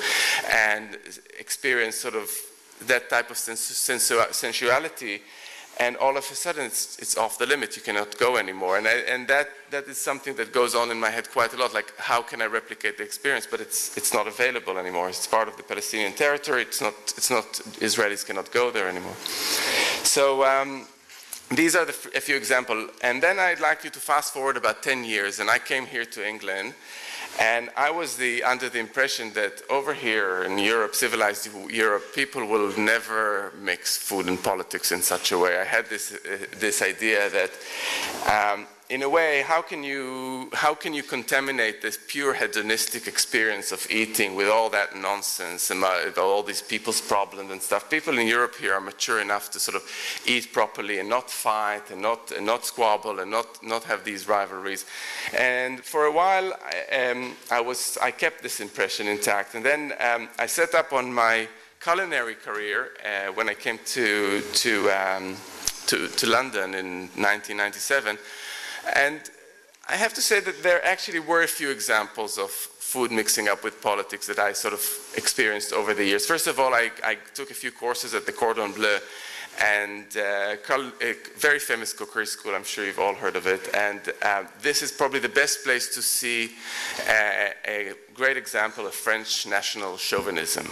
and 0.50 0.98
experience 1.38 1.96
sort 1.96 2.14
of 2.14 2.30
that 2.86 3.08
type 3.08 3.30
of 3.30 3.36
sensuality 3.38 5.22
and 5.78 5.96
all 5.98 6.16
of 6.16 6.24
a 6.30 6.34
sudden 6.34 6.64
it's, 6.64 6.98
it's 6.98 7.18
off 7.18 7.38
the 7.38 7.46
limit. 7.46 7.76
You 7.76 7.82
cannot 7.82 8.16
go 8.18 8.38
anymore. 8.38 8.78
And, 8.78 8.88
I, 8.88 8.94
and 9.08 9.28
that, 9.28 9.48
that 9.70 9.86
is 9.86 9.98
something 9.98 10.34
that 10.36 10.52
goes 10.52 10.74
on 10.74 10.90
in 10.90 10.98
my 10.98 11.10
head 11.10 11.30
quite 11.30 11.52
a 11.52 11.58
lot. 11.58 11.74
Like, 11.74 11.92
how 11.98 12.22
can 12.22 12.40
I 12.40 12.46
replicate 12.46 12.96
the 12.96 13.04
experience? 13.04 13.46
But 13.50 13.60
it's, 13.60 13.94
it's 13.96 14.14
not 14.14 14.26
available 14.26 14.78
anymore. 14.78 15.10
It's 15.10 15.26
part 15.26 15.48
of 15.48 15.56
the 15.58 15.62
Palestinian 15.62 16.14
territory. 16.14 16.62
It's 16.62 16.80
not, 16.80 16.94
it's 17.16 17.30
not 17.30 17.44
Israelis 17.80 18.24
cannot 18.24 18.50
go 18.52 18.70
there 18.70 18.88
anymore. 18.88 19.16
So 20.02 20.44
um, 20.44 20.86
these 21.50 21.76
are 21.76 21.84
the, 21.84 21.94
a 22.14 22.20
few 22.20 22.36
examples. 22.36 22.90
And 23.02 23.22
then 23.22 23.38
I'd 23.38 23.60
like 23.60 23.84
you 23.84 23.90
to 23.90 24.00
fast 24.00 24.32
forward 24.32 24.56
about 24.56 24.82
10 24.82 25.04
years. 25.04 25.40
And 25.40 25.50
I 25.50 25.58
came 25.58 25.84
here 25.84 26.06
to 26.06 26.26
England. 26.26 26.72
And 27.38 27.68
I 27.76 27.90
was 27.90 28.16
the, 28.16 28.42
under 28.42 28.68
the 28.68 28.78
impression 28.78 29.32
that 29.34 29.62
over 29.68 29.92
here 29.92 30.44
in 30.44 30.58
Europe, 30.58 30.94
civilized 30.94 31.48
Europe, 31.70 32.14
people 32.14 32.46
will 32.46 32.76
never 32.78 33.52
mix 33.60 33.96
food 33.96 34.26
and 34.26 34.42
politics 34.42 34.90
in 34.90 35.02
such 35.02 35.32
a 35.32 35.38
way. 35.38 35.58
I 35.58 35.64
had 35.64 35.86
this, 35.86 36.12
uh, 36.12 36.46
this 36.58 36.80
idea 36.80 37.28
that 37.30 37.50
um, 38.26 38.66
in 38.88 39.02
a 39.02 39.08
way, 39.08 39.42
how 39.42 39.62
can 39.62 39.82
you 39.82 40.48
how 40.52 40.74
can 40.74 40.94
you 40.94 41.02
contaminate 41.02 41.82
this 41.82 41.98
pure 42.06 42.34
hedonistic 42.34 43.08
experience 43.08 43.72
of 43.72 43.84
eating 43.90 44.36
with 44.36 44.48
all 44.48 44.70
that 44.70 44.94
nonsense 44.94 45.70
and 45.70 45.82
all 46.16 46.42
these 46.42 46.62
people's 46.62 47.00
problems 47.00 47.50
and 47.50 47.60
stuff? 47.60 47.90
People 47.90 48.18
in 48.18 48.28
Europe 48.28 48.54
here 48.54 48.74
are 48.74 48.80
mature 48.80 49.20
enough 49.20 49.50
to 49.50 49.58
sort 49.58 49.76
of 49.76 49.82
eat 50.24 50.52
properly 50.52 51.00
and 51.00 51.08
not 51.08 51.30
fight 51.30 51.90
and 51.90 52.00
not 52.00 52.30
and 52.30 52.46
not 52.46 52.64
squabble 52.64 53.18
and 53.18 53.30
not 53.30 53.60
not 53.62 53.82
have 53.84 54.04
these 54.04 54.28
rivalries. 54.28 54.86
And 55.36 55.80
for 55.84 56.04
a 56.04 56.12
while, 56.12 56.52
I, 56.92 57.10
um, 57.10 57.34
I 57.50 57.60
was 57.60 57.98
I 58.00 58.12
kept 58.12 58.40
this 58.42 58.60
impression 58.60 59.08
intact, 59.08 59.56
and 59.56 59.64
then 59.64 59.94
um, 59.98 60.28
I 60.38 60.46
set 60.46 60.74
up 60.74 60.92
on 60.92 61.12
my 61.12 61.48
culinary 61.80 62.36
career 62.36 62.90
uh, 63.04 63.32
when 63.32 63.48
I 63.48 63.54
came 63.54 63.78
to 63.84 64.42
to, 64.42 64.90
um, 64.90 65.36
to 65.86 66.06
to 66.06 66.26
London 66.28 66.74
in 66.74 67.08
1997. 67.16 68.18
And 68.94 69.20
I 69.88 69.96
have 69.96 70.14
to 70.14 70.20
say 70.20 70.40
that 70.40 70.62
there 70.62 70.84
actually 70.84 71.20
were 71.20 71.42
a 71.42 71.48
few 71.48 71.70
examples 71.70 72.38
of 72.38 72.50
food 72.50 73.10
mixing 73.10 73.48
up 73.48 73.64
with 73.64 73.82
politics 73.82 74.26
that 74.26 74.38
I 74.38 74.52
sort 74.52 74.74
of 74.74 74.82
experienced 75.16 75.72
over 75.72 75.94
the 75.94 76.04
years. 76.04 76.26
First 76.26 76.46
of 76.46 76.58
all, 76.58 76.74
I, 76.74 76.90
I 77.04 77.16
took 77.34 77.50
a 77.50 77.54
few 77.54 77.72
courses 77.72 78.14
at 78.14 78.26
the 78.26 78.32
Cordon 78.32 78.72
Bleu 78.72 78.98
and 79.58 80.04
uh, 80.16 80.56
a 81.00 81.14
very 81.38 81.58
famous 81.58 81.92
cookery 81.92 82.26
school, 82.26 82.54
I'm 82.54 82.64
sure 82.64 82.84
you've 82.84 82.98
all 82.98 83.14
heard 83.14 83.36
of 83.36 83.46
it. 83.46 83.74
And 83.74 84.00
uh, 84.22 84.44
this 84.60 84.82
is 84.82 84.92
probably 84.92 85.20
the 85.20 85.28
best 85.28 85.64
place 85.64 85.94
to 85.94 86.02
see 86.02 86.50
uh, 87.08 87.48
a 87.66 87.92
great 88.14 88.36
example 88.36 88.86
of 88.86 88.94
French 88.94 89.46
national 89.46 89.96
chauvinism. 89.96 90.66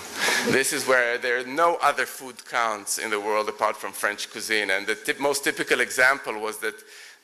This 0.48 0.72
is 0.72 0.86
where 0.86 1.18
there 1.18 1.38
are 1.38 1.46
no 1.46 1.76
other 1.76 2.04
food 2.04 2.44
counts 2.44 2.98
in 2.98 3.10
the 3.10 3.20
world 3.20 3.48
apart 3.48 3.76
from 3.76 3.92
French 3.92 4.30
cuisine. 4.30 4.70
And 4.70 4.86
the 4.86 5.16
most 5.18 5.44
typical 5.44 5.80
example 5.80 6.38
was 6.38 6.58
that 6.58 6.74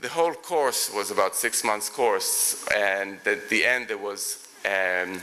the 0.00 0.08
whole 0.08 0.34
course 0.34 0.92
was 0.94 1.10
about 1.10 1.36
six 1.36 1.62
months 1.64 1.88
course, 1.88 2.66
and 2.74 3.18
at 3.26 3.48
the 3.48 3.64
end 3.64 3.88
there 3.88 3.98
was 3.98 4.46
um, 4.64 5.20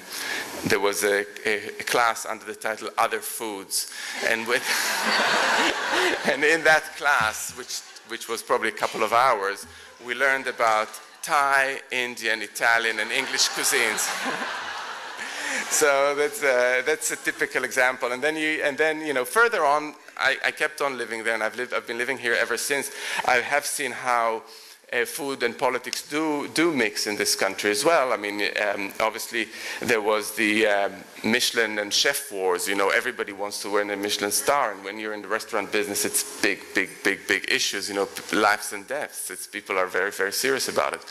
there 0.65 0.79
was 0.79 1.03
a, 1.03 1.25
a, 1.45 1.83
class 1.83 2.25
under 2.25 2.43
the 2.43 2.55
title 2.55 2.89
Other 2.97 3.19
Foods, 3.19 3.93
and 4.27 4.47
with 4.47 4.63
and 6.31 6.43
in 6.43 6.63
that 6.63 6.83
class, 6.97 7.55
which 7.57 7.81
which 8.09 8.27
was 8.27 8.41
probably 8.41 8.69
a 8.69 8.79
couple 8.83 9.03
of 9.03 9.13
hours, 9.13 9.67
we 10.05 10.15
learned 10.15 10.47
about 10.47 10.89
Thai, 11.21 11.81
Indian, 11.91 12.41
Italian, 12.41 12.99
and 12.99 13.11
English 13.11 13.49
cuisines. 13.49 14.09
so 15.69 16.15
that's 16.15 16.41
a, 16.41 16.81
that's 16.85 17.11
a 17.11 17.17
typical 17.17 17.63
example. 17.63 18.11
And 18.11 18.23
then 18.23 18.35
you 18.35 18.61
and 18.63 18.77
then 18.77 19.01
you 19.01 19.13
know 19.13 19.25
further 19.25 19.65
on, 19.65 19.93
I, 20.17 20.37
I 20.45 20.51
kept 20.51 20.81
on 20.81 20.97
living 20.97 21.23
there, 21.23 21.33
and 21.33 21.43
I've 21.43 21.55
lived 21.55 21.73
I've 21.73 21.87
been 21.87 21.97
living 21.97 22.17
here 22.17 22.33
ever 22.33 22.57
since. 22.57 22.91
I 23.25 23.35
have 23.35 23.65
seen 23.65 23.91
how 23.91 24.43
uh, 24.93 25.03
food 25.03 25.43
and 25.43 25.57
politics 25.57 26.07
do, 26.07 26.47
do 26.53 26.71
mix 26.71 27.07
in 27.07 27.17
this 27.17 27.35
country 27.35 27.69
as 27.71 27.83
well. 27.83 28.13
I 28.13 28.17
mean, 28.17 28.41
um, 28.73 28.93
obviously, 29.01 29.47
there 29.81 30.01
was 30.01 30.33
the 30.35 30.65
um, 30.65 30.93
Michelin 31.25 31.79
and 31.79 31.93
chef 31.93 32.31
wars. 32.31 32.69
You 32.69 32.75
know, 32.75 32.89
everybody 32.89 33.33
wants 33.33 33.61
to 33.63 33.69
win 33.69 33.89
a 33.89 33.97
Michelin 33.97 34.31
star, 34.31 34.71
and 34.71 34.83
when 34.85 34.97
you're 34.97 35.13
in 35.13 35.21
the 35.21 35.27
restaurant 35.27 35.73
business, 35.73 36.05
it's 36.05 36.41
big, 36.41 36.59
big, 36.73 36.89
big, 37.03 37.27
big 37.27 37.51
issues. 37.51 37.89
You 37.89 37.95
know, 37.95 38.07
lives 38.31 38.71
and 38.71 38.87
deaths. 38.87 39.29
It's, 39.29 39.45
people 39.45 39.77
are 39.77 39.87
very, 39.87 40.11
very 40.11 40.31
serious 40.31 40.69
about 40.69 40.93
it. 40.93 41.05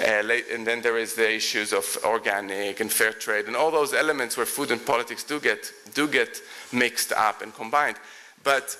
Uh, 0.00 0.26
late, 0.26 0.46
and 0.52 0.66
then 0.66 0.82
there 0.82 0.98
is 0.98 1.14
the 1.14 1.32
issues 1.32 1.72
of 1.72 1.84
organic 2.04 2.80
and 2.80 2.92
fair 2.92 3.12
trade, 3.12 3.46
and 3.46 3.54
all 3.54 3.70
those 3.70 3.94
elements 3.94 4.36
where 4.36 4.46
food 4.46 4.72
and 4.72 4.84
politics 4.84 5.22
do 5.22 5.38
get 5.38 5.72
do 5.94 6.08
get 6.08 6.40
mixed 6.72 7.12
up 7.12 7.42
and 7.42 7.54
combined. 7.54 7.96
But 8.42 8.76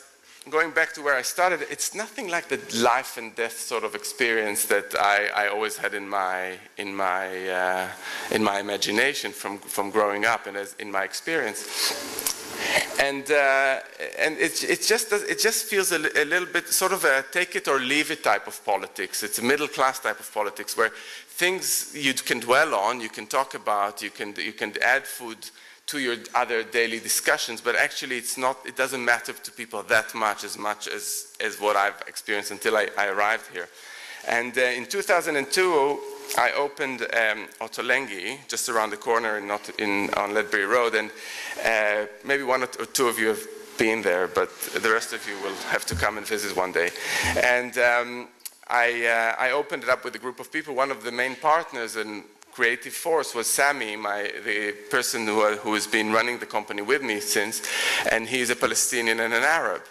going 0.48 0.70
back 0.70 0.94
to 0.94 1.02
where 1.02 1.16
I 1.16 1.22
started, 1.22 1.66
it's 1.70 1.94
nothing 1.94 2.28
like 2.28 2.48
the 2.48 2.60
life 2.82 3.18
and 3.18 3.34
death 3.36 3.58
sort 3.58 3.84
of 3.84 3.94
experience 3.94 4.64
that 4.66 4.94
I, 4.98 5.28
I 5.44 5.48
always 5.48 5.76
had 5.76 5.92
in 5.92 6.08
my 6.08 6.56
in 6.78 6.94
my 6.94 7.48
uh, 7.48 7.88
in 8.30 8.42
my 8.42 8.60
imagination 8.60 9.32
from 9.32 9.58
from 9.58 9.90
growing 9.90 10.24
up 10.24 10.46
and 10.46 10.56
as 10.56 10.74
in 10.78 10.90
my 10.90 11.04
experience. 11.04 12.38
And 12.98 13.30
uh, 13.30 13.80
and 14.18 14.38
it, 14.38 14.64
it 14.64 14.82
just 14.82 15.12
it 15.12 15.40
just 15.40 15.66
feels 15.66 15.92
a, 15.92 15.96
a, 15.96 16.24
little 16.24 16.48
bit 16.48 16.68
sort 16.68 16.92
of 16.92 17.04
a 17.04 17.24
take 17.30 17.56
it 17.56 17.68
or 17.68 17.78
leave 17.78 18.10
it 18.10 18.22
type 18.22 18.46
of 18.46 18.64
politics. 18.64 19.22
It's 19.22 19.38
a 19.38 19.44
middle 19.44 19.68
class 19.68 20.00
type 20.00 20.20
of 20.20 20.32
politics 20.32 20.76
where 20.76 20.90
things 21.28 21.92
you 21.94 22.14
can 22.14 22.40
dwell 22.40 22.74
on, 22.74 23.00
you 23.00 23.08
can 23.08 23.26
talk 23.26 23.54
about, 23.54 24.02
you 24.02 24.10
can 24.10 24.34
you 24.36 24.52
can 24.52 24.72
add 24.82 25.06
food 25.06 25.38
to 25.90 25.98
your 25.98 26.16
other 26.34 26.62
daily 26.62 27.00
discussions, 27.00 27.60
but 27.60 27.74
actually 27.74 28.16
it's 28.16 28.38
not, 28.38 28.56
it 28.64 28.76
doesn't 28.76 29.04
matter 29.04 29.32
to 29.32 29.50
people 29.50 29.82
that 29.82 30.14
much 30.14 30.44
as 30.44 30.56
much 30.56 30.86
as, 30.86 31.32
as 31.40 31.60
what 31.60 31.74
I've 31.74 32.00
experienced 32.06 32.52
until 32.52 32.76
I, 32.76 32.88
I 32.96 33.08
arrived 33.08 33.52
here. 33.52 33.68
And 34.28 34.56
uh, 34.56 34.60
in 34.60 34.86
2002, 34.86 35.98
I 36.38 36.52
opened 36.52 37.02
um, 37.02 37.48
Ottolenghi 37.60 38.46
just 38.46 38.68
around 38.68 38.90
the 38.90 38.98
corner 38.98 39.38
in, 39.38 39.50
in, 39.78 40.14
on 40.14 40.32
Ledbury 40.32 40.66
Road, 40.66 40.94
and 40.94 41.10
uh, 41.64 42.06
maybe 42.24 42.44
one 42.44 42.62
or 42.62 42.66
two 42.66 43.08
of 43.08 43.18
you 43.18 43.28
have 43.28 43.42
been 43.76 44.02
there, 44.02 44.28
but 44.28 44.50
the 44.82 44.90
rest 44.90 45.12
of 45.12 45.26
you 45.26 45.34
will 45.42 45.56
have 45.70 45.84
to 45.86 45.96
come 45.96 46.18
and 46.18 46.26
visit 46.26 46.54
one 46.54 46.70
day. 46.70 46.90
And 47.42 47.76
um, 47.78 48.28
I, 48.68 49.06
uh, 49.06 49.42
I 49.42 49.50
opened 49.50 49.82
it 49.82 49.88
up 49.88 50.04
with 50.04 50.14
a 50.14 50.18
group 50.18 50.38
of 50.38 50.52
people. 50.52 50.74
One 50.74 50.92
of 50.92 51.02
the 51.02 51.10
main 51.10 51.34
partners 51.34 51.96
and 51.96 52.22
creative 52.52 52.92
force 52.92 53.34
was 53.34 53.46
Sami, 53.46 53.96
my, 53.96 54.30
the 54.44 54.72
person 54.90 55.26
who, 55.26 55.56
who 55.56 55.74
has 55.74 55.86
been 55.86 56.12
running 56.12 56.38
the 56.38 56.46
company 56.46 56.82
with 56.82 57.02
me 57.02 57.20
since, 57.20 57.62
and 58.10 58.28
he's 58.28 58.50
a 58.50 58.56
Palestinian 58.56 59.20
and 59.20 59.32
an 59.32 59.42
Arab. 59.42 59.82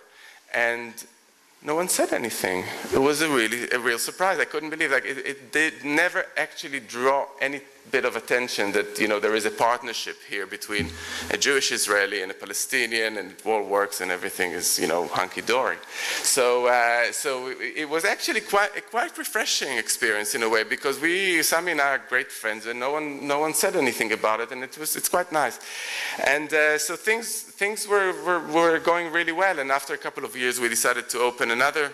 And 0.53 0.93
no 1.61 1.75
one 1.75 1.89
said 1.89 2.13
anything. 2.13 2.63
It 2.93 2.99
was 2.99 3.21
a 3.21 3.29
really 3.29 3.69
a 3.71 3.79
real 3.79 3.99
surprise. 3.99 4.39
I 4.39 4.45
couldn't 4.45 4.69
believe 4.69 4.91
like 4.91 5.05
it, 5.05 5.17
it 5.17 5.51
did 5.51 5.83
never 5.83 6.25
actually 6.37 6.79
draw 6.79 7.25
any 7.41 7.59
bit 7.91 8.05
of 8.05 8.15
attention 8.15 8.71
that 8.71 8.99
you 8.99 9.07
know 9.07 9.19
there 9.19 9.35
is 9.35 9.45
a 9.45 9.51
partnership 9.51 10.17
here 10.29 10.45
between 10.45 10.89
a 11.31 11.37
Jewish 11.37 11.71
Israeli 11.71 12.21
and 12.21 12.31
a 12.31 12.35
Palestinian, 12.35 13.17
and 13.17 13.31
it 13.31 13.45
all 13.45 13.63
works 13.63 14.01
and 14.01 14.11
everything 14.11 14.51
is 14.51 14.79
you 14.79 14.87
know 14.87 15.07
hunky 15.07 15.41
dory. 15.41 15.77
So 16.23 16.67
uh, 16.67 17.11
so 17.11 17.53
it 17.59 17.89
was 17.89 18.05
actually 18.05 18.41
quite 18.41 18.75
a 18.77 18.81
quite 18.81 19.17
refreshing 19.17 19.77
experience 19.77 20.35
in 20.35 20.43
a 20.43 20.49
way 20.49 20.63
because 20.63 20.99
we 20.99 21.41
Sami 21.43 21.71
and 21.71 21.81
I 21.81 21.89
are 21.95 22.01
great 22.09 22.31
friends, 22.31 22.65
and 22.65 22.79
no 22.79 22.91
one 22.91 23.27
no 23.27 23.39
one 23.39 23.53
said 23.53 23.75
anything 23.75 24.11
about 24.11 24.39
it, 24.39 24.51
and 24.51 24.63
it 24.63 24.77
was 24.77 24.95
it's 24.95 25.09
quite 25.09 25.31
nice. 25.31 25.59
And 26.25 26.53
uh, 26.53 26.77
so 26.77 26.95
things 26.95 27.41
things 27.41 27.87
were, 27.87 28.13
were 28.25 28.39
were 28.47 28.79
going 28.79 29.11
really 29.11 29.33
well, 29.33 29.59
and 29.59 29.71
after 29.71 29.93
a 29.93 29.97
couple 29.97 30.25
of 30.25 30.35
years 30.35 30.59
we 30.59 30.69
decided 30.69 31.09
to 31.09 31.19
open 31.19 31.51
another 31.51 31.91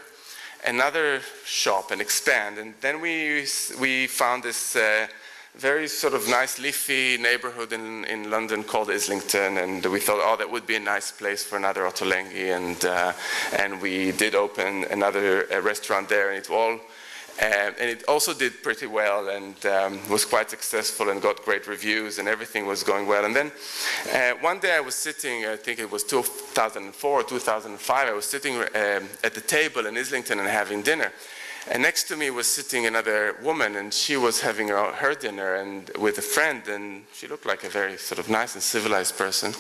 another 0.66 1.22
shop 1.46 1.92
and 1.92 2.02
expand, 2.02 2.58
and 2.58 2.74
then 2.82 3.00
we 3.02 3.46
we 3.80 4.08
found 4.08 4.44
this. 4.44 4.76
Uh, 4.76 5.08
very 5.58 5.88
sort 5.88 6.14
of 6.14 6.28
nice 6.28 6.60
leafy 6.60 7.18
neighborhood 7.18 7.72
in, 7.72 8.04
in 8.06 8.30
London 8.30 8.64
called 8.64 8.90
Islington, 8.90 9.58
and 9.58 9.86
we 9.86 10.00
thought, 10.00 10.20
oh, 10.22 10.36
that 10.38 10.52
would 10.52 10.68
be 10.68 10.76
a 10.76 10.80
nice 10.80 11.12
place 11.12 11.44
for 11.44 11.56
another 11.58 11.84
Ottolenghi, 11.84 12.56
and 12.56 12.84
uh, 12.86 13.14
and 13.58 13.82
we 13.82 14.12
did 14.12 14.36
open 14.36 14.84
another 14.86 15.48
restaurant 15.64 16.10
there, 16.10 16.30
and 16.30 16.38
it 16.38 16.50
all. 16.50 16.80
Uh, 17.42 17.72
and 17.82 17.90
it 17.90 18.06
also 18.08 18.34
did 18.34 18.64
pretty 18.64 18.88
well 18.88 19.28
and 19.28 19.66
um, 19.66 20.00
was 20.10 20.24
quite 20.24 20.50
successful 20.50 21.10
and 21.10 21.22
got 21.22 21.44
great 21.44 21.68
reviews 21.68 22.18
and 22.18 22.30
everything 22.30 22.66
was 22.66 22.82
going 22.82 23.06
well. 23.06 23.26
And 23.26 23.36
then 23.36 23.52
uh, 24.14 24.40
one 24.40 24.60
day 24.60 24.74
I 24.74 24.80
was 24.80 24.96
sitting, 24.96 25.46
I 25.46 25.58
think 25.58 25.80
it 25.80 25.92
was 25.92 26.06
2004 26.06 27.12
or 27.12 27.24
2005, 27.24 28.08
I 28.08 28.14
was 28.14 28.24
sitting 28.24 28.56
um, 28.56 29.10
at 29.22 29.34
the 29.34 29.42
table 29.42 29.86
in 29.86 29.98
Islington 29.98 30.40
and 30.40 30.48
having 30.48 30.82
dinner. 30.82 31.12
And 31.72 31.82
next 31.82 32.04
to 32.10 32.16
me 32.16 32.30
was 32.30 32.46
sitting 32.46 32.86
another 32.86 33.38
woman, 33.42 33.76
and 33.76 33.92
she 33.92 34.18
was 34.18 34.40
having 34.40 34.68
her 34.68 35.16
dinner 35.16 35.56
and 35.56 35.90
with 35.98 36.20
a 36.20 36.22
friend, 36.22 36.68
and 36.68 37.04
she 37.12 37.28
looked 37.28 37.48
like 37.48 37.64
a 37.64 37.70
very 37.70 37.98
sort 37.98 38.20
of 38.20 38.30
nice 38.30 38.54
and 38.54 38.62
civilized 38.62 39.18
person. 39.18 39.52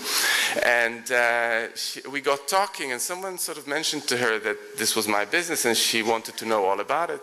And 0.63 1.11
uh, 1.11 1.75
she, 1.75 2.01
we 2.07 2.21
got 2.21 2.47
talking, 2.47 2.91
and 2.91 3.01
someone 3.01 3.39
sort 3.39 3.57
of 3.57 3.65
mentioned 3.67 4.07
to 4.09 4.17
her 4.17 4.37
that 4.39 4.77
this 4.77 4.95
was 4.95 5.07
my 5.07 5.25
business, 5.25 5.65
and 5.65 5.75
she 5.75 6.03
wanted 6.03 6.37
to 6.37 6.45
know 6.45 6.65
all 6.65 6.79
about 6.79 7.09
it. 7.09 7.21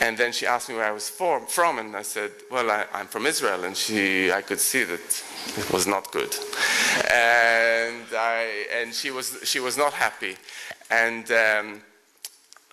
And 0.00 0.16
then 0.16 0.30
she 0.30 0.46
asked 0.46 0.68
me 0.68 0.76
where 0.76 0.84
I 0.84 0.92
was 0.92 1.08
for, 1.08 1.40
from, 1.40 1.80
and 1.80 1.96
I 1.96 2.02
said, 2.02 2.30
"Well, 2.48 2.70
I, 2.70 2.86
am 2.94 3.08
from 3.08 3.26
Israel." 3.26 3.64
And 3.64 3.76
she, 3.76 4.30
I 4.30 4.42
could 4.42 4.60
see 4.60 4.84
that 4.84 5.24
it 5.56 5.72
was 5.72 5.88
not 5.88 6.12
good, 6.12 6.32
and 7.10 8.06
I, 8.16 8.66
and 8.72 8.94
she 8.94 9.10
was 9.10 9.40
she 9.42 9.58
was 9.58 9.76
not 9.76 9.92
happy, 9.92 10.36
and. 10.90 11.28
Um, 11.32 11.82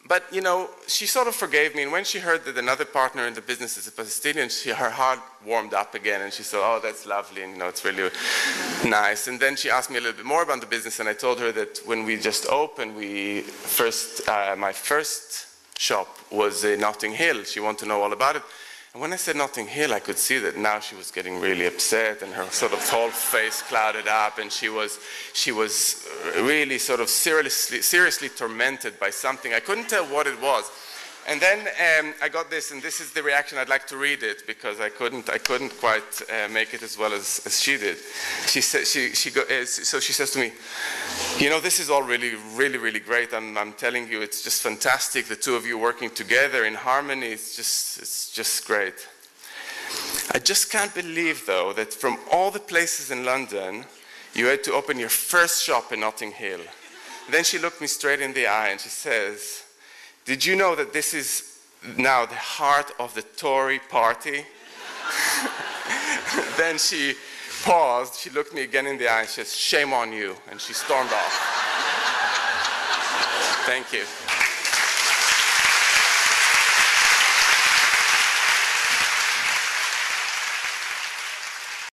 but 0.09 0.23
you 0.31 0.41
know, 0.41 0.69
she 0.87 1.05
sort 1.05 1.27
of 1.27 1.35
forgave 1.35 1.75
me. 1.75 1.83
And 1.83 1.91
when 1.91 2.03
she 2.03 2.17
heard 2.17 2.43
that 2.45 2.57
another 2.57 2.83
partner 2.83 3.27
in 3.27 3.35
the 3.35 3.41
business 3.41 3.77
is 3.77 3.87
a 3.87 3.91
Palestinian, 3.91 4.49
she, 4.49 4.71
her 4.71 4.89
heart 4.89 5.19
warmed 5.45 5.75
up 5.75 5.93
again, 5.93 6.21
and 6.21 6.33
she 6.33 6.41
said, 6.41 6.59
"Oh, 6.61 6.79
that's 6.81 7.05
lovely, 7.05 7.43
and 7.43 7.53
you 7.53 7.59
know, 7.59 7.67
it's 7.67 7.85
really 7.85 8.09
nice." 8.83 9.27
And 9.27 9.39
then 9.39 9.55
she 9.55 9.69
asked 9.69 9.91
me 9.91 9.97
a 9.97 10.01
little 10.01 10.17
bit 10.17 10.25
more 10.25 10.41
about 10.41 10.61
the 10.61 10.65
business, 10.65 10.99
and 10.99 11.07
I 11.07 11.13
told 11.13 11.39
her 11.39 11.51
that 11.51 11.81
when 11.85 12.03
we 12.05 12.17
just 12.17 12.47
opened, 12.47 12.95
we 12.95 13.41
first, 13.41 14.27
uh, 14.27 14.55
my 14.57 14.73
first 14.73 15.47
shop 15.77 16.07
was 16.31 16.63
in 16.63 16.79
Notting 16.81 17.13
Hill. 17.13 17.43
She 17.43 17.59
wanted 17.59 17.79
to 17.81 17.85
know 17.85 18.01
all 18.01 18.11
about 18.11 18.35
it. 18.35 18.43
And 18.93 19.01
when 19.01 19.13
I 19.13 19.17
said 19.17 19.36
Notting 19.36 19.67
Hill, 19.67 19.93
I 19.93 20.00
could 20.00 20.17
see 20.17 20.39
that 20.39 20.58
now 20.58 20.79
she 20.79 20.96
was 20.96 21.12
getting 21.12 21.39
really 21.39 21.67
upset 21.67 22.24
and 22.24 22.34
her 22.34 22.50
sort 22.50 22.74
of 22.74 22.79
whole 22.89 23.10
face 23.10 23.62
clouded 23.62 24.08
up 24.08 24.39
and 24.39 24.51
she 24.51 24.67
was, 24.67 25.00
she 25.34 25.51
was 25.51 26.08
really 26.38 26.79
sort 26.79 27.00
of 27.00 27.08
seriously, 27.08 27.84
seriously 27.84 28.29
tormented 28.29 29.00
by 29.00 29.12
something. 29.12 29.53
I 29.53 29.60
couldn't 29.60 29.89
tell 29.89 30.05
what 30.05 30.25
it 30.25 30.41
was. 30.41 30.72
And 31.27 31.39
then 31.39 31.60
um, 31.60 32.15
I 32.24 32.29
got 32.29 32.50
this, 32.50 32.72
and 32.72 32.81
this 32.81 33.00
is 33.00 33.12
the 33.13 33.22
reaction. 33.22 33.60
I'd 33.60 33.69
like 33.69 33.86
to 33.88 33.98
read 33.98 34.24
it 34.24 34.48
because 34.48 34.79
I 34.79 34.89
couldn't, 34.89 35.29
I 35.29 35.38
couldn't 35.38 35.77
quite 35.79 36.22
uh, 36.27 36.50
make 36.50 36.74
it 36.74 36.81
as 36.81 36.98
well 36.98 37.13
as, 37.13 37.41
as 37.46 37.60
she 37.62 37.77
did. 37.77 37.98
She 38.48 38.62
said, 38.62 38.88
she, 38.88 39.13
she 39.13 39.29
go, 39.29 39.41
uh, 39.41 39.65
so 39.65 40.00
she 40.00 40.12
says 40.12 40.31
to 40.31 40.39
me, 40.39 40.51
"You 41.39 41.50
know, 41.50 41.62
this 41.62 41.79
is 41.79 41.89
all 41.89 42.03
really, 42.03 42.36
really, 42.53 42.77
really 42.77 43.00
great. 43.00 43.34
I'm, 43.34 43.58
I'm 43.58 43.74
telling 43.74 44.10
you, 44.10 44.22
it's 44.22 44.43
just 44.43 44.62
fantastic. 44.62 45.27
The 45.27 45.36
two 45.36 45.55
of 45.55 45.65
you 45.65 45.77
working 45.77 46.10
together 46.10 46.65
in 46.65 46.74
harmony. 46.74 47.27
It's 47.27 47.55
just, 47.55 47.98
it's 48.00 48.29
just 48.31 48.67
great. 48.67 49.08
I 50.31 50.39
just 50.39 50.69
can't 50.69 50.93
believe, 50.93 51.46
though, 51.46 51.72
that 51.74 51.93
from 51.93 52.17
all 52.31 52.51
the 52.51 52.60
places 52.60 53.10
in 53.10 53.24
London, 53.24 53.86
you 54.34 54.48
had 54.48 54.63
to 54.65 54.74
open 54.74 55.00
your 55.00 55.10
first 55.10 55.63
shop 55.63 55.93
in 55.93 56.01
Notting 56.01 56.34
Hill." 56.34 56.62
Then 57.31 57.43
she 57.43 57.58
looked 57.58 57.79
me 57.79 57.88
straight 57.88 58.22
in 58.22 58.34
the 58.34 58.48
eye 58.48 58.69
and 58.69 58.79
she 58.79 58.89
says. 58.89 59.63
Did 60.25 60.46
you 60.46 60.55
know 60.55 60.75
that 60.75 60.93
this 60.93 61.13
is 61.13 61.60
now 61.98 62.25
the 62.25 62.36
heart 62.36 62.91
of 63.00 63.15
the 63.15 63.22
Tory 63.22 63.79
party? 63.79 64.46
then 66.58 66.77
she 66.77 67.15
paused, 67.63 68.15
she 68.15 68.29
looked 68.29 68.53
me 68.53 68.61
again 68.61 68.87
in 68.87 68.97
the 68.97 69.07
eye 69.07 69.21
and 69.21 69.29
says, 69.29 69.55
Shame 69.55 69.93
on 69.93 70.11
you. 70.11 70.35
And 70.49 70.59
she 70.59 70.73
stormed 70.73 71.11
off. 71.11 71.33
Thank 73.65 73.93
you. 73.93 74.05